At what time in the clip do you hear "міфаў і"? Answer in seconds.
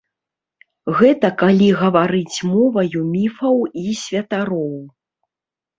3.13-3.99